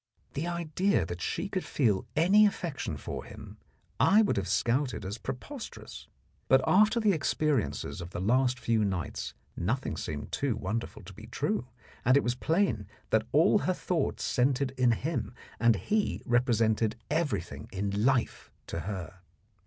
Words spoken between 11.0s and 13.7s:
to be true, and it was plain that all